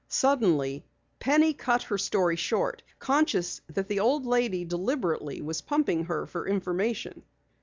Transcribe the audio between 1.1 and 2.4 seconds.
Penny cut her story